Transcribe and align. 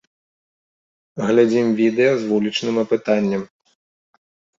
Глядзім 1.27 1.67
відэа 1.79 2.13
з 2.21 2.25
вулічным 2.31 2.75
апытаннем. 2.85 3.43